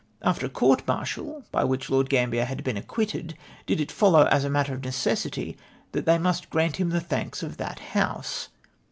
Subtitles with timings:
[0.23, 4.43] After a court martial, by which Lord Grambier had been acquitted, did it follow, as
[4.43, 5.55] a matter of necessity
[5.91, 8.47] that they must grant him the thanks of that House